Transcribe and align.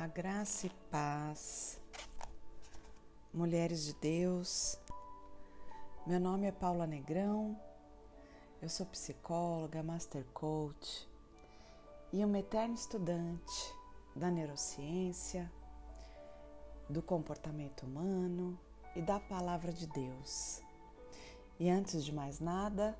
A 0.00 0.06
graça 0.06 0.66
e 0.66 0.70
paz, 0.90 1.78
mulheres 3.34 3.84
de 3.84 3.92
Deus. 3.92 4.80
Meu 6.06 6.18
nome 6.18 6.46
é 6.46 6.52
Paula 6.52 6.86
Negrão, 6.86 7.54
eu 8.62 8.68
sou 8.70 8.86
psicóloga, 8.86 9.82
master 9.82 10.24
coach 10.32 11.06
e 12.14 12.24
uma 12.24 12.38
eterna 12.38 12.76
estudante 12.76 13.76
da 14.16 14.30
neurociência, 14.30 15.52
do 16.88 17.02
comportamento 17.02 17.82
humano 17.82 18.58
e 18.96 19.02
da 19.02 19.20
palavra 19.20 19.70
de 19.70 19.86
Deus. 19.86 20.62
E 21.58 21.68
antes 21.68 22.02
de 22.02 22.14
mais 22.14 22.40
nada, 22.40 22.98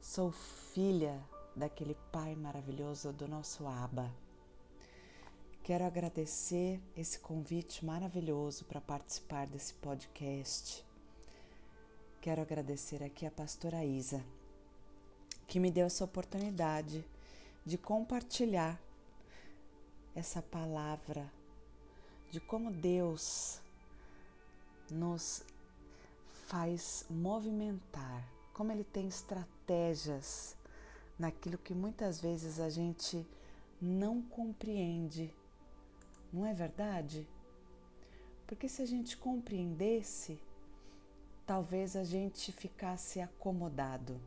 sou 0.00 0.30
filha 0.30 1.20
daquele 1.56 1.96
Pai 2.12 2.36
maravilhoso 2.36 3.12
do 3.12 3.26
nosso 3.26 3.66
Abba 3.66 4.08
Quero 5.66 5.84
agradecer 5.84 6.80
esse 6.96 7.18
convite 7.18 7.84
maravilhoso 7.84 8.64
para 8.66 8.80
participar 8.80 9.48
desse 9.48 9.74
podcast. 9.74 10.86
Quero 12.20 12.40
agradecer 12.40 13.02
aqui 13.02 13.26
a 13.26 13.32
pastora 13.32 13.84
Isa, 13.84 14.24
que 15.48 15.58
me 15.58 15.72
deu 15.72 15.86
essa 15.86 16.04
oportunidade 16.04 17.04
de 17.64 17.76
compartilhar 17.76 18.80
essa 20.14 20.40
palavra 20.40 21.28
de 22.30 22.38
como 22.38 22.70
Deus 22.70 23.60
nos 24.88 25.42
faz 26.46 27.04
movimentar, 27.10 28.24
como 28.54 28.70
Ele 28.70 28.84
tem 28.84 29.08
estratégias 29.08 30.56
naquilo 31.18 31.58
que 31.58 31.74
muitas 31.74 32.20
vezes 32.20 32.60
a 32.60 32.70
gente 32.70 33.26
não 33.82 34.22
compreende 34.22 35.34
não 36.36 36.44
é 36.44 36.52
verdade? 36.52 37.26
Porque 38.46 38.68
se 38.68 38.82
a 38.82 38.86
gente 38.86 39.16
compreendesse, 39.16 40.38
talvez 41.46 41.96
a 41.96 42.04
gente 42.04 42.52
ficasse 42.52 43.22
acomodado. 43.22 44.20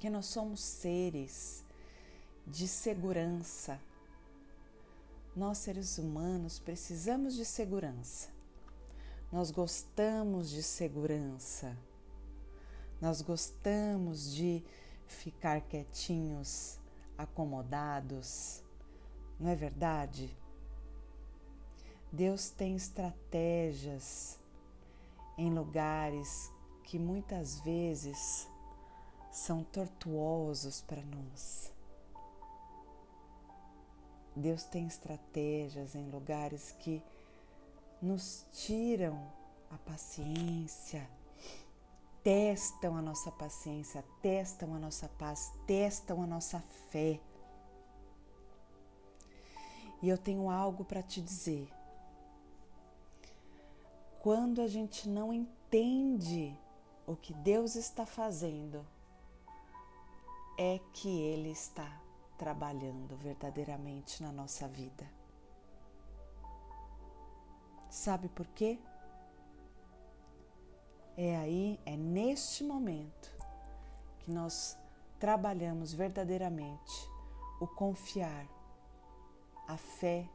Que 0.00 0.10
nós 0.10 0.26
somos 0.26 0.60
seres 0.60 1.64
de 2.44 2.66
segurança. 2.66 3.80
Nós, 5.36 5.58
seres 5.58 5.96
humanos, 5.96 6.58
precisamos 6.58 7.36
de 7.36 7.44
segurança. 7.44 8.28
Nós 9.30 9.52
gostamos 9.52 10.50
de 10.50 10.64
segurança. 10.64 11.76
Nós 13.00 13.22
gostamos 13.22 14.34
de 14.34 14.64
ficar 15.06 15.60
quietinhos, 15.60 16.80
acomodados. 17.16 18.60
Não 19.38 19.48
é 19.48 19.54
verdade? 19.54 20.36
Deus 22.10 22.48
tem 22.48 22.74
estratégias 22.74 24.38
em 25.36 25.52
lugares 25.52 26.50
que 26.84 26.98
muitas 26.98 27.60
vezes 27.60 28.48
são 29.30 29.62
tortuosos 29.62 30.80
para 30.80 31.02
nós. 31.02 31.70
Deus 34.34 34.64
tem 34.64 34.86
estratégias 34.86 35.94
em 35.94 36.08
lugares 36.08 36.72
que 36.78 37.02
nos 38.00 38.46
tiram 38.52 39.30
a 39.70 39.76
paciência, 39.76 41.06
testam 42.24 42.96
a 42.96 43.02
nossa 43.02 43.30
paciência, 43.30 44.02
testam 44.22 44.74
a 44.74 44.78
nossa 44.78 45.08
paz, 45.10 45.52
testam 45.66 46.22
a 46.22 46.26
nossa 46.26 46.60
fé. 46.90 47.20
E 50.00 50.08
eu 50.08 50.16
tenho 50.16 50.48
algo 50.48 50.84
para 50.84 51.02
te 51.02 51.20
dizer 51.20 51.68
quando 54.28 54.60
a 54.60 54.66
gente 54.66 55.08
não 55.08 55.32
entende 55.32 56.54
o 57.06 57.16
que 57.16 57.32
Deus 57.32 57.76
está 57.76 58.04
fazendo, 58.04 58.86
é 60.58 60.78
que 60.92 61.08
Ele 61.08 61.50
está 61.50 61.98
trabalhando 62.36 63.16
verdadeiramente 63.16 64.22
na 64.22 64.30
nossa 64.30 64.68
vida. 64.68 65.10
Sabe 67.88 68.28
por 68.28 68.46
quê? 68.48 68.78
É 71.16 71.34
aí, 71.38 71.80
é 71.86 71.96
neste 71.96 72.62
momento 72.62 73.34
que 74.18 74.30
nós 74.30 74.76
trabalhamos 75.18 75.94
verdadeiramente 75.94 77.10
o 77.62 77.66
confiar, 77.66 78.46
a 79.66 79.78
fé 79.78 80.28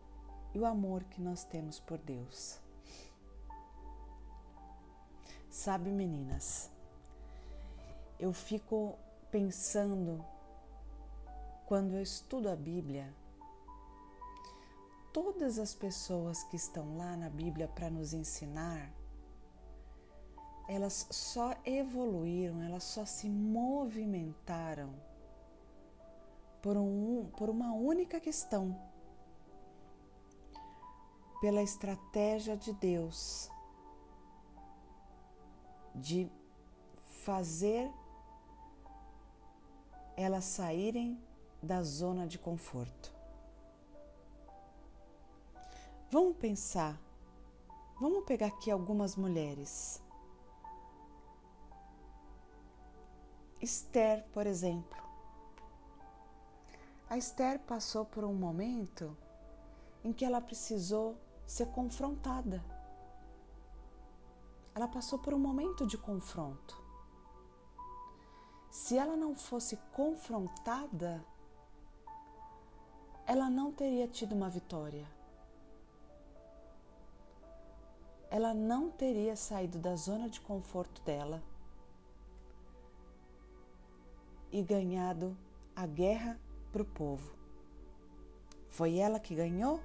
e 0.51 0.57
o 0.57 0.65
amor 0.65 1.03
que 1.03 1.21
nós 1.21 1.43
temos 1.43 1.79
por 1.79 1.99
Deus. 1.99 2.62
Sabe, 5.53 5.91
meninas, 5.91 6.67
eu 8.19 8.33
fico 8.33 8.97
pensando 9.29 10.25
quando 11.67 11.93
eu 11.93 12.01
estudo 12.01 12.49
a 12.49 12.55
Bíblia, 12.55 13.13
todas 15.13 15.59
as 15.59 15.75
pessoas 15.75 16.43
que 16.45 16.55
estão 16.55 16.97
lá 16.97 17.15
na 17.15 17.29
Bíblia 17.29 17.67
para 17.67 17.87
nos 17.87 18.15
ensinar, 18.15 18.91
elas 20.67 21.05
só 21.11 21.55
evoluíram, 21.63 22.63
elas 22.63 22.83
só 22.83 23.05
se 23.05 23.29
movimentaram 23.29 24.91
por, 26.63 26.75
um, 26.75 27.29
por 27.37 27.51
uma 27.51 27.71
única 27.73 28.19
questão, 28.19 28.75
pela 31.39 31.61
estratégia 31.61 32.57
de 32.57 32.73
Deus 32.73 33.52
de 35.95 36.29
fazer 37.23 37.91
elas 40.15 40.45
saírem 40.45 41.19
da 41.61 41.81
zona 41.81 42.27
de 42.27 42.37
conforto. 42.37 43.13
Vamos 46.11 46.37
pensar, 46.37 46.99
vamos 47.99 48.25
pegar 48.25 48.47
aqui 48.47 48.69
algumas 48.69 49.15
mulheres. 49.15 50.01
Esther, 53.61 54.23
por 54.33 54.45
exemplo. 54.45 55.01
A 57.09 57.17
Esther 57.17 57.59
passou 57.59 58.05
por 58.05 58.23
um 58.23 58.33
momento 58.33 59.17
em 60.03 60.11
que 60.11 60.25
ela 60.25 60.41
precisou 60.41 61.17
ser 61.47 61.67
confrontada 61.67 62.63
ela 64.75 64.87
passou 64.87 65.19
por 65.19 65.33
um 65.33 65.39
momento 65.39 65.85
de 65.85 65.97
confronto. 65.97 66.81
Se 68.71 68.97
ela 68.97 69.15
não 69.15 69.35
fosse 69.35 69.77
confrontada, 69.91 71.23
ela 73.25 73.49
não 73.49 73.71
teria 73.71 74.07
tido 74.07 74.33
uma 74.33 74.49
vitória. 74.49 75.07
Ela 78.31 78.51
não 78.51 78.89
teria 78.89 79.35
saído 79.35 79.77
da 79.77 79.95
zona 79.95 80.27
de 80.27 80.41
conforto 80.41 81.03
dela 81.03 81.41
e 84.51 84.63
ganhado 84.63 85.37
a 85.75 85.85
guerra 85.85 86.39
para 86.71 86.81
o 86.81 86.85
povo. 86.85 87.31
Foi 88.69 88.97
ela 88.97 89.19
que 89.19 89.35
ganhou? 89.35 89.79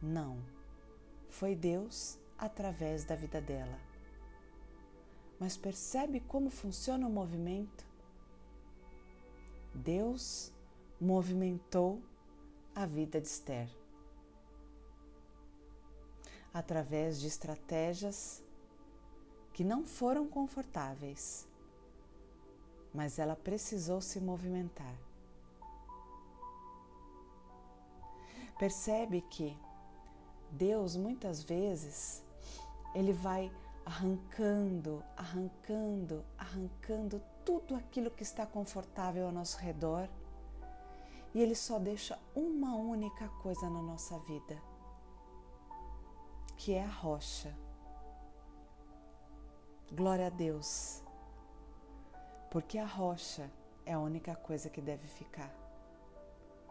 Não. 0.00 0.42
Foi 1.28 1.54
Deus 1.54 2.18
através 2.38 3.04
da 3.04 3.14
vida 3.14 3.38
dela 3.38 3.87
mas 5.38 5.56
percebe 5.56 6.20
como 6.20 6.50
funciona 6.50 7.06
o 7.06 7.10
movimento? 7.10 7.86
Deus 9.74 10.52
movimentou 11.00 12.02
a 12.74 12.84
vida 12.86 13.20
de 13.20 13.28
Esther 13.28 13.68
através 16.52 17.20
de 17.20 17.28
estratégias 17.28 18.42
que 19.52 19.62
não 19.62 19.84
foram 19.84 20.26
confortáveis, 20.28 21.46
mas 22.92 23.18
ela 23.18 23.36
precisou 23.36 24.00
se 24.00 24.20
movimentar. 24.20 24.94
Percebe 28.58 29.20
que 29.20 29.56
Deus 30.50 30.96
muitas 30.96 31.42
vezes 31.44 32.24
ele 32.94 33.12
vai 33.12 33.52
arrancando, 33.88 35.02
arrancando, 35.16 36.22
arrancando 36.36 37.22
tudo 37.42 37.74
aquilo 37.74 38.10
que 38.10 38.22
está 38.22 38.44
confortável 38.44 39.24
ao 39.24 39.32
nosso 39.32 39.56
redor 39.56 40.06
e 41.34 41.40
Ele 41.40 41.54
só 41.54 41.78
deixa 41.78 42.18
uma 42.34 42.74
única 42.74 43.30
coisa 43.42 43.70
na 43.70 43.80
nossa 43.80 44.18
vida, 44.20 44.60
que 46.58 46.74
é 46.74 46.84
a 46.84 46.90
rocha. 46.90 47.56
Glória 49.90 50.26
a 50.26 50.30
Deus, 50.30 51.02
porque 52.50 52.76
a 52.76 52.84
rocha 52.84 53.50
é 53.86 53.94
a 53.94 53.98
única 53.98 54.36
coisa 54.36 54.68
que 54.68 54.82
deve 54.82 55.08
ficar. 55.08 55.50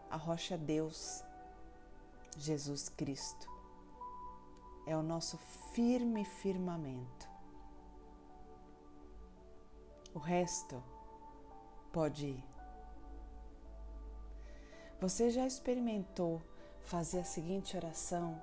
A 0.08 0.16
rocha 0.16 0.54
é 0.54 0.58
Deus. 0.58 1.24
Jesus 2.36 2.88
Cristo. 2.88 3.48
É 4.86 4.96
o 4.96 5.02
nosso 5.02 5.36
firme 5.78 6.24
firmamento. 6.24 7.28
O 10.12 10.18
resto 10.18 10.82
pode 11.92 12.26
ir. 12.26 12.44
Você 15.00 15.30
já 15.30 15.46
experimentou 15.46 16.42
fazer 16.80 17.20
a 17.20 17.24
seguinte 17.24 17.76
oração: 17.76 18.42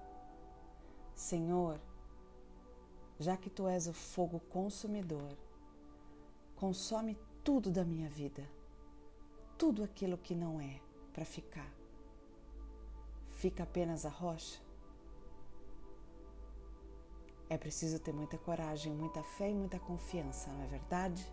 Senhor, 1.13 1.77
já 3.19 3.35
que 3.35 3.49
tu 3.49 3.67
és 3.67 3.85
o 3.85 3.93
fogo 3.93 4.39
consumidor, 4.39 5.37
consome 6.55 7.17
tudo 7.43 7.69
da 7.69 7.83
minha 7.83 8.07
vida, 8.07 8.49
tudo 9.57 9.83
aquilo 9.83 10.17
que 10.17 10.33
não 10.33 10.61
é 10.61 10.79
para 11.11 11.25
ficar. 11.25 11.69
Fica 13.31 13.63
apenas 13.63 14.05
a 14.05 14.09
rocha? 14.09 14.64
É 17.49 17.57
preciso 17.57 17.99
ter 17.99 18.13
muita 18.13 18.37
coragem, 18.37 18.93
muita 18.93 19.21
fé 19.21 19.51
e 19.51 19.53
muita 19.53 19.79
confiança, 19.79 20.49
não 20.51 20.63
é 20.63 20.67
verdade? 20.67 21.31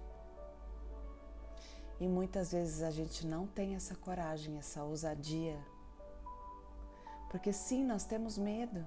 E 1.99 2.09
muitas 2.09 2.53
vezes 2.53 2.83
a 2.83 2.91
gente 2.91 3.27
não 3.27 3.47
tem 3.47 3.75
essa 3.75 3.95
coragem, 3.95 4.59
essa 4.59 4.83
ousadia. 4.83 5.59
Porque 7.31 7.53
sim, 7.53 7.85
nós 7.85 8.05
temos 8.05 8.37
medo. 8.37 8.87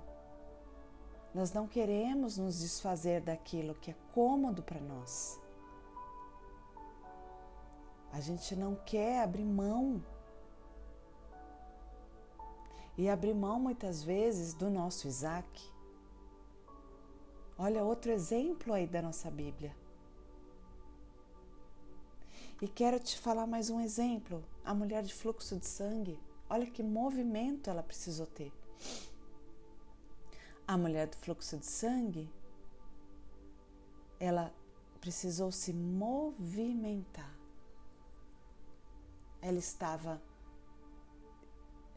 Nós 1.33 1.51
não 1.51 1.67
queremos 1.67 2.37
nos 2.37 2.59
desfazer 2.59 3.21
daquilo 3.21 3.73
que 3.75 3.91
é 3.91 3.95
cômodo 4.13 4.61
para 4.61 4.79
nós. 4.79 5.39
A 8.11 8.19
gente 8.19 8.55
não 8.55 8.75
quer 8.75 9.23
abrir 9.23 9.43
mão. 9.43 10.03
E 12.97 13.09
abrir 13.09 13.33
mão 13.33 13.59
muitas 13.59 14.03
vezes 14.03 14.53
do 14.53 14.69
nosso 14.69 15.07
Isaac. 15.07 15.74
Olha 17.57 17.83
outro 17.83 18.11
exemplo 18.11 18.73
aí 18.73 18.85
da 18.85 19.01
nossa 19.01 19.31
Bíblia. 19.31 19.73
E 22.61 22.67
quero 22.67 22.99
te 22.99 23.17
falar 23.17 23.47
mais 23.47 23.69
um 23.69 23.79
exemplo: 23.79 24.43
a 24.63 24.73
mulher 24.73 25.03
de 25.03 25.13
fluxo 25.13 25.57
de 25.57 25.65
sangue. 25.65 26.19
Olha 26.49 26.65
que 26.69 26.83
movimento 26.83 27.69
ela 27.69 27.81
precisou 27.81 28.27
ter. 28.27 28.51
A 30.67 30.77
mulher 30.77 31.07
do 31.07 31.15
fluxo 31.15 31.57
de 31.57 31.65
sangue, 31.65 32.29
ela 34.19 34.53
precisou 34.99 35.51
se 35.51 35.71
movimentar. 35.71 37.33
Ela 39.41 39.59
estava 39.59 40.21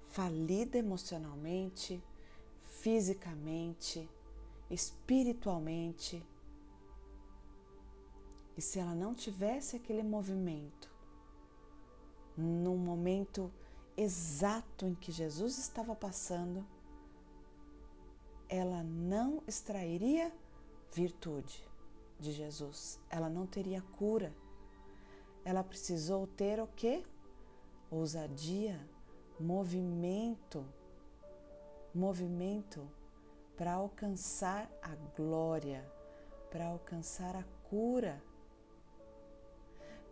falida 0.07 0.79
emocionalmente, 0.79 2.03
fisicamente, 2.65 4.09
espiritualmente 4.71 6.25
e 8.59 8.61
se 8.61 8.81
ela 8.81 8.93
não 8.95 9.15
tivesse 9.15 9.77
aquele 9.77 10.03
movimento, 10.03 10.91
no 12.37 12.77
momento 12.77 13.53
exato 13.97 14.85
em 14.85 14.97
que 14.97 15.13
Jesus 15.13 15.59
estava 15.59 15.95
passando, 15.95 16.67
ela 18.49 18.83
não 18.83 19.45
extrairia 19.47 20.33
virtude 20.93 21.65
de 22.19 22.33
Jesus, 22.33 22.99
ela 23.09 23.29
não 23.29 23.47
teria 23.47 23.81
cura. 23.97 24.35
Ela 25.45 25.63
precisou 25.63 26.27
ter 26.27 26.61
o 26.61 26.67
que? 26.67 27.05
Ousadia, 27.89 28.85
movimento, 29.39 30.67
movimento 31.95 32.91
para 33.59 33.73
alcançar 33.73 34.71
a 34.81 34.95
glória, 35.15 35.85
para 36.51 36.67
alcançar 36.67 37.37
a 37.37 37.45
cura 37.69 38.23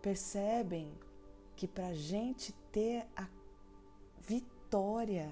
percebem 0.06 0.92
que 1.56 1.66
para 1.66 1.88
a 1.88 1.94
gente 1.94 2.52
ter 2.70 3.04
a 3.16 3.26
vitória, 4.20 5.28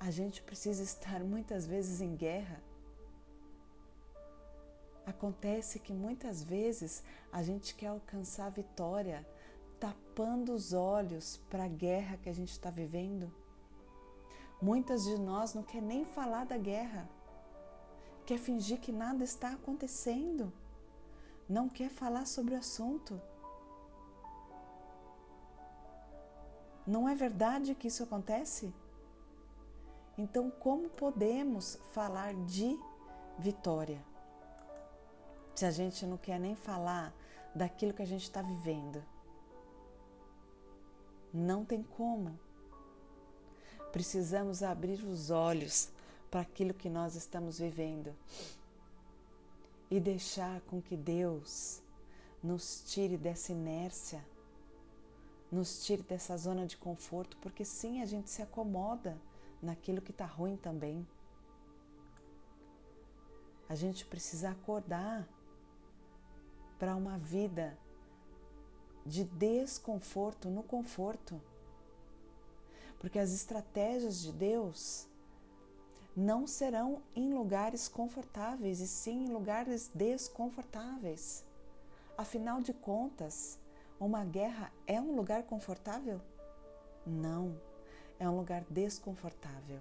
a 0.00 0.10
gente 0.10 0.40
precisa 0.40 0.82
estar 0.82 1.20
muitas 1.20 1.66
vezes 1.66 2.00
em 2.00 2.16
guerra. 2.16 2.62
Acontece 5.04 5.78
que 5.78 5.92
muitas 5.92 6.42
vezes 6.42 7.02
a 7.30 7.42
gente 7.42 7.74
quer 7.74 7.88
alcançar 7.88 8.46
a 8.46 8.50
vitória 8.50 9.28
tapando 9.78 10.54
os 10.54 10.72
olhos 10.72 11.36
para 11.50 11.64
a 11.64 11.68
guerra 11.68 12.16
que 12.16 12.30
a 12.30 12.34
gente 12.34 12.52
está 12.52 12.70
vivendo. 12.70 13.30
Muitas 14.60 15.04
de 15.04 15.18
nós 15.18 15.54
não 15.54 15.62
quer 15.62 15.80
nem 15.80 16.04
falar 16.04 16.44
da 16.44 16.58
guerra, 16.58 17.08
quer 18.26 18.38
fingir 18.38 18.80
que 18.80 18.92
nada 18.92 19.24
está 19.24 19.52
acontecendo 19.52 20.52
não 21.48 21.68
quer 21.68 21.88
falar 21.88 22.26
sobre 22.26 22.54
o 22.54 22.58
assunto. 22.58 23.20
Não 26.86 27.08
é 27.08 27.14
verdade 27.14 27.74
que 27.74 27.88
isso 27.88 28.02
acontece? 28.02 28.72
Então, 30.16 30.50
como 30.50 30.90
podemos 30.90 31.76
falar 31.92 32.34
de 32.34 32.78
vitória? 33.38 34.04
Se 35.54 35.64
a 35.64 35.70
gente 35.70 36.04
não 36.06 36.18
quer 36.18 36.38
nem 36.38 36.54
falar 36.54 37.14
daquilo 37.54 37.94
que 37.94 38.02
a 38.02 38.06
gente 38.06 38.22
está 38.22 38.42
vivendo. 38.42 39.02
Não 41.32 41.64
tem 41.64 41.82
como. 41.82 42.38
Precisamos 43.92 44.62
abrir 44.62 45.02
os 45.04 45.30
olhos 45.30 45.88
para 46.30 46.40
aquilo 46.40 46.74
que 46.74 46.90
nós 46.90 47.14
estamos 47.14 47.58
vivendo 47.58 48.14
e 49.90 49.98
deixar 49.98 50.60
com 50.62 50.80
que 50.80 50.96
Deus 50.96 51.82
nos 52.42 52.82
tire 52.86 53.16
dessa 53.16 53.52
inércia, 53.52 54.24
nos 55.50 55.84
tire 55.84 56.02
dessa 56.02 56.36
zona 56.36 56.66
de 56.66 56.76
conforto, 56.76 57.36
porque 57.38 57.64
sim, 57.64 58.02
a 58.02 58.06
gente 58.06 58.30
se 58.30 58.42
acomoda 58.42 59.16
naquilo 59.62 60.02
que 60.02 60.10
está 60.10 60.26
ruim 60.26 60.56
também. 60.56 61.06
A 63.68 63.74
gente 63.74 64.04
precisa 64.04 64.50
acordar 64.50 65.26
para 66.78 66.94
uma 66.94 67.18
vida 67.18 67.76
de 69.04 69.24
desconforto 69.24 70.48
no 70.48 70.62
conforto. 70.62 71.40
Porque 72.98 73.18
as 73.18 73.32
estratégias 73.32 74.20
de 74.20 74.32
Deus 74.32 75.06
não 76.16 76.46
serão 76.46 77.00
em 77.14 77.32
lugares 77.32 77.86
confortáveis, 77.88 78.80
e 78.80 78.88
sim 78.88 79.26
em 79.26 79.28
lugares 79.28 79.88
desconfortáveis. 79.94 81.44
Afinal 82.16 82.60
de 82.60 82.72
contas, 82.72 83.58
uma 84.00 84.24
guerra 84.24 84.72
é 84.86 85.00
um 85.00 85.14
lugar 85.14 85.44
confortável? 85.44 86.20
Não, 87.06 87.56
é 88.18 88.28
um 88.28 88.36
lugar 88.36 88.64
desconfortável. 88.68 89.80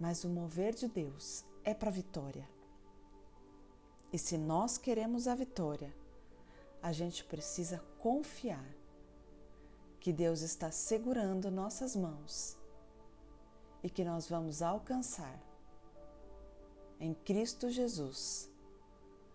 Mas 0.00 0.24
o 0.24 0.28
mover 0.30 0.74
de 0.74 0.88
Deus 0.88 1.44
é 1.62 1.74
para 1.74 1.90
a 1.90 1.92
vitória. 1.92 2.48
E 4.10 4.18
se 4.18 4.38
nós 4.38 4.78
queremos 4.78 5.28
a 5.28 5.34
vitória, 5.34 5.94
a 6.82 6.90
gente 6.92 7.22
precisa 7.24 7.82
confiar 7.98 8.64
que 10.02 10.12
Deus 10.12 10.42
está 10.42 10.68
segurando 10.72 11.48
nossas 11.48 11.94
mãos 11.94 12.58
e 13.84 13.88
que 13.88 14.02
nós 14.04 14.28
vamos 14.28 14.60
alcançar 14.60 15.40
em 16.98 17.14
Cristo 17.14 17.70
Jesus 17.70 18.50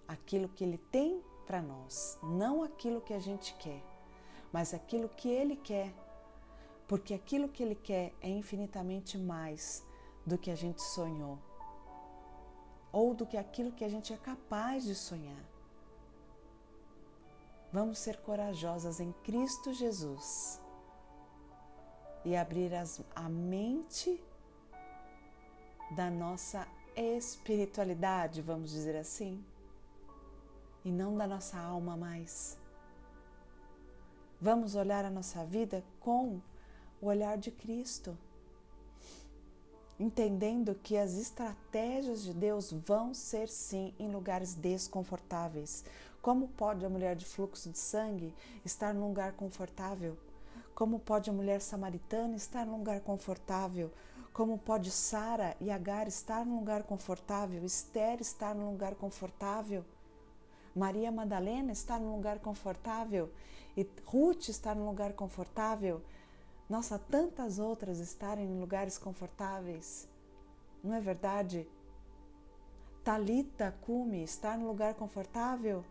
aquilo 0.06 0.50
que 0.50 0.66
Ele 0.66 0.78
tem 0.78 1.24
para 1.46 1.62
nós, 1.62 2.20
não 2.22 2.62
aquilo 2.62 3.00
que 3.00 3.14
a 3.14 3.20
gente 3.20 3.54
quer, 3.54 3.82
mas 4.52 4.74
aquilo 4.74 5.08
que 5.08 5.30
Ele 5.30 5.56
quer, 5.56 5.94
porque 6.86 7.14
aquilo 7.14 7.48
que 7.48 7.64
Ele 7.64 7.76
quer 7.76 8.14
é 8.20 8.30
infinitamente 8.30 9.18
mais 9.18 9.86
do 10.26 10.38
que 10.38 10.52
a 10.52 10.56
gente 10.56 10.82
sonhou 10.82 11.40
ou 12.92 13.14
do 13.14 13.26
que 13.26 13.38
aquilo 13.38 13.72
que 13.72 13.86
a 13.86 13.90
gente 13.90 14.12
é 14.12 14.18
capaz 14.18 14.84
de 14.84 14.96
sonhar. 14.96 15.57
Vamos 17.72 18.00
ser 18.00 18.18
corajosas 18.18 19.00
em 19.00 19.12
Cristo 19.24 19.74
Jesus 19.74 20.62
e 22.24 22.36
abrir 22.36 22.74
as, 22.74 23.02
a 23.16 23.28
mente 23.28 24.22
da 25.92 26.10
nossa 26.10 26.68
espiritualidade, 26.96 28.42
vamos 28.42 28.72
dizer 28.72 28.96
assim, 28.96 29.44
e 30.84 30.92
não 30.92 31.16
da 31.18 31.28
nossa 31.28 31.58
alma 31.58 31.96
mais. 31.96 32.58
Vamos 34.40 34.76
olhar 34.76 35.04
a 35.04 35.10
nossa 35.10 35.44
vida 35.46 35.84
com 36.00 36.42
o 37.02 37.08
olhar 37.08 37.38
de 37.38 37.52
Cristo, 37.52 38.18
entendendo 40.00 40.76
que 40.76 40.98
as 40.98 41.14
estratégias 41.16 42.24
de 42.24 42.34
Deus 42.34 42.72
vão 42.72 43.14
ser 43.14 43.50
sim 43.50 43.94
em 43.98 44.12
lugares 44.12 44.54
desconfortáveis. 44.54 45.84
Como 46.22 46.50
pode 46.50 46.86
a 46.86 46.90
mulher 46.90 47.16
de 47.16 47.26
fluxo 47.26 47.70
de 47.70 47.78
sangue 47.78 48.34
estar 48.66 48.94
num 48.94 49.08
lugar 49.08 49.34
confortável? 49.34 50.18
Como 50.76 51.00
pode 51.00 51.30
a 51.30 51.34
mulher 51.34 51.62
samaritana 51.62 52.36
estar 52.36 52.66
num 52.66 52.78
lugar 52.78 53.02
confortável? 53.02 53.92
Como 54.34 54.58
pode 54.58 54.92
Sara 54.92 55.56
e 55.60 55.72
Agar 55.72 56.08
estar 56.08 56.46
num 56.46 56.60
lugar 56.60 56.84
confortável? 56.84 57.64
Esther 57.66 58.22
estar 58.22 58.54
num 58.54 58.72
lugar 58.72 58.94
confortável? 58.96 59.84
Maria 60.76 61.12
Madalena 61.12 61.72
está 61.72 61.98
num 61.98 62.16
lugar 62.16 62.40
confortável? 62.40 63.32
E 63.76 63.88
Ruth 64.06 64.50
está 64.50 64.76
num 64.76 64.86
lugar 64.86 65.14
confortável? 65.14 66.04
Nossa, 66.70 67.00
tantas 67.00 67.58
outras 67.58 68.00
estarem 68.00 68.46
em 68.46 68.60
lugares 68.60 68.98
confortáveis. 68.98 70.08
Não 70.84 70.94
é 70.94 71.00
verdade? 71.00 71.68
Talita 73.04 73.74
Kumi 73.82 74.22
estar 74.22 74.58
num 74.58 74.68
lugar 74.68 74.94
confortável? 74.94 75.84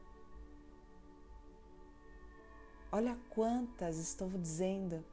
Olha 2.96 3.14
quantas 3.28 3.98
estou 3.98 4.30
dizendo. 4.30 5.04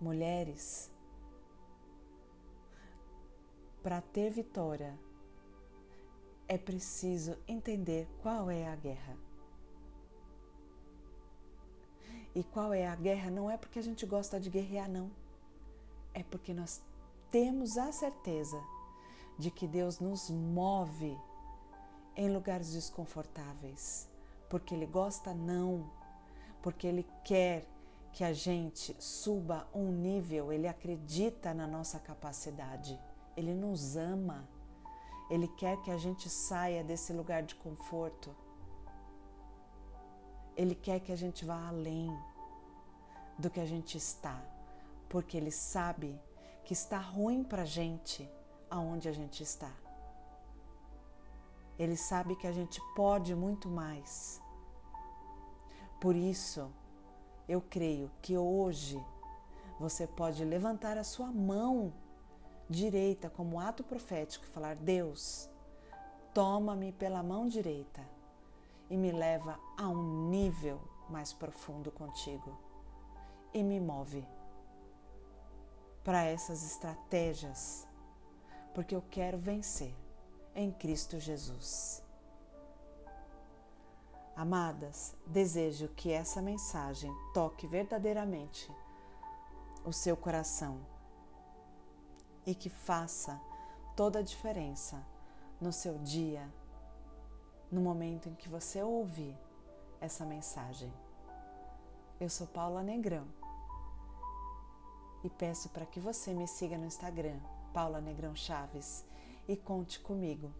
Mulheres, 0.00 0.90
para 3.80 4.00
ter 4.00 4.28
vitória, 4.28 4.98
é 6.48 6.58
preciso 6.58 7.38
entender 7.46 8.08
qual 8.20 8.50
é 8.50 8.66
a 8.66 8.74
guerra. 8.74 9.16
E 12.34 12.42
qual 12.42 12.74
é 12.74 12.84
a 12.84 12.96
guerra 12.96 13.30
não 13.30 13.48
é 13.48 13.56
porque 13.56 13.78
a 13.78 13.82
gente 13.82 14.04
gosta 14.04 14.40
de 14.40 14.50
guerrear, 14.50 14.90
não. 14.90 15.12
É 16.12 16.24
porque 16.24 16.52
nós 16.52 16.82
temos 17.30 17.78
a 17.78 17.92
certeza 17.92 18.60
de 19.38 19.48
que 19.48 19.68
Deus 19.68 20.00
nos 20.00 20.28
move 20.28 21.16
em 22.16 22.28
lugares 22.34 22.72
desconfortáveis. 22.72 24.08
Porque 24.48 24.74
Ele 24.74 24.86
gosta, 24.86 25.34
não. 25.34 25.90
Porque 26.62 26.86
Ele 26.86 27.06
quer 27.24 27.66
que 28.12 28.24
a 28.24 28.32
gente 28.32 28.96
suba 28.98 29.68
um 29.72 29.92
nível, 29.92 30.52
Ele 30.52 30.66
acredita 30.66 31.54
na 31.54 31.66
nossa 31.66 31.98
capacidade, 31.98 32.98
Ele 33.36 33.54
nos 33.54 33.96
ama, 33.96 34.48
Ele 35.30 35.46
quer 35.46 35.80
que 35.82 35.90
a 35.90 35.96
gente 35.96 36.28
saia 36.28 36.82
desse 36.82 37.12
lugar 37.12 37.42
de 37.42 37.54
conforto. 37.54 38.34
Ele 40.56 40.74
quer 40.74 40.98
que 41.00 41.12
a 41.12 41.16
gente 41.16 41.44
vá 41.44 41.68
além 41.68 42.10
do 43.38 43.48
que 43.48 43.60
a 43.60 43.66
gente 43.66 43.96
está, 43.96 44.42
porque 45.08 45.36
Ele 45.36 45.52
sabe 45.52 46.20
que 46.64 46.72
está 46.72 46.98
ruim 46.98 47.44
para 47.44 47.62
a 47.62 47.66
gente 47.66 48.28
aonde 48.68 49.08
a 49.08 49.12
gente 49.12 49.42
está. 49.42 49.72
Ele 51.78 51.96
sabe 51.96 52.34
que 52.34 52.46
a 52.46 52.52
gente 52.52 52.80
pode 52.96 53.34
muito 53.34 53.68
mais. 53.68 54.42
Por 56.00 56.16
isso, 56.16 56.70
eu 57.48 57.60
creio 57.60 58.10
que 58.20 58.36
hoje 58.36 59.02
você 59.78 60.06
pode 60.06 60.44
levantar 60.44 60.98
a 60.98 61.04
sua 61.04 61.28
mão 61.28 61.92
direita 62.68 63.30
como 63.30 63.60
ato 63.60 63.84
profético 63.84 64.44
e 64.44 64.48
falar: 64.48 64.74
Deus, 64.74 65.48
toma-me 66.34 66.92
pela 66.92 67.22
mão 67.22 67.46
direita 67.46 68.04
e 68.90 68.96
me 68.96 69.12
leva 69.12 69.58
a 69.76 69.88
um 69.88 70.28
nível 70.28 70.80
mais 71.08 71.32
profundo 71.32 71.90
contigo 71.90 72.58
e 73.54 73.62
me 73.62 73.80
move 73.80 74.26
para 76.04 76.24
essas 76.24 76.64
estratégias, 76.64 77.86
porque 78.74 78.94
eu 78.94 79.02
quero 79.10 79.38
vencer 79.38 79.94
em 80.58 80.72
Cristo 80.72 81.20
Jesus. 81.20 82.02
Amadas, 84.34 85.14
desejo 85.24 85.86
que 85.90 86.10
essa 86.10 86.42
mensagem 86.42 87.14
toque 87.32 87.64
verdadeiramente 87.64 88.68
o 89.84 89.92
seu 89.92 90.16
coração 90.16 90.80
e 92.44 92.56
que 92.56 92.68
faça 92.68 93.40
toda 93.94 94.18
a 94.18 94.22
diferença 94.22 95.06
no 95.60 95.72
seu 95.72 95.96
dia, 95.98 96.52
no 97.70 97.80
momento 97.80 98.28
em 98.28 98.34
que 98.34 98.48
você 98.48 98.82
ouvir 98.82 99.38
essa 100.00 100.24
mensagem. 100.24 100.92
Eu 102.18 102.28
sou 102.28 102.48
Paula 102.48 102.82
Negrão 102.82 103.28
e 105.22 105.30
peço 105.30 105.68
para 105.68 105.86
que 105.86 106.00
você 106.00 106.34
me 106.34 106.48
siga 106.48 106.76
no 106.76 106.86
Instagram, 106.86 107.38
Paula 107.72 108.00
Negrão 108.00 108.34
Chaves, 108.34 109.06
e 109.48 109.56
conte 109.56 109.98
comigo 109.98 110.54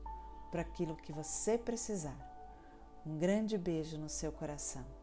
para 0.50 0.62
aquilo 0.62 0.96
que 0.96 1.12
você 1.12 1.58
precisar. 1.58 2.16
Um 3.06 3.18
grande 3.18 3.56
beijo 3.58 3.98
no 3.98 4.08
seu 4.08 4.32
coração. 4.32 4.97